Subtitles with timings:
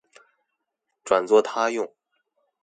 [1.05, 1.93] 轉作他用